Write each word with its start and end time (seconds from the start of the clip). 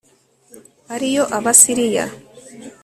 ari 0.93 1.07
yo 1.15 1.23
Abasiriya 1.37 2.05